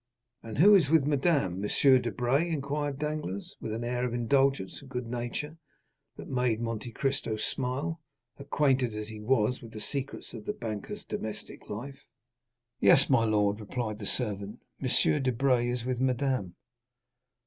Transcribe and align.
"And 0.41 0.57
who 0.57 0.73
is 0.73 0.89
with 0.89 1.05
madame?—M. 1.05 2.01
Debray?" 2.01 2.49
inquired 2.49 2.97
Danglars, 2.97 3.55
with 3.61 3.71
an 3.71 3.83
air 3.83 4.03
of 4.03 4.15
indulgence 4.15 4.81
and 4.81 4.89
good 4.89 5.05
nature 5.05 5.59
that 6.17 6.27
made 6.27 6.59
Monte 6.59 6.91
Cristo 6.93 7.37
smile, 7.37 8.01
acquainted 8.39 8.95
as 8.95 9.09
he 9.09 9.19
was 9.19 9.61
with 9.61 9.73
the 9.73 9.79
secrets 9.79 10.33
of 10.33 10.45
the 10.45 10.53
banker's 10.53 11.05
domestic 11.05 11.69
life. 11.69 12.07
"Yes, 12.79 13.11
my 13.11 13.25
lord," 13.25 13.59
replied 13.59 13.99
the 13.99 14.07
servant, 14.07 14.63
"M. 14.81 15.21
Debray 15.21 15.69
is 15.69 15.85
with 15.85 15.99
madame." 16.01 16.55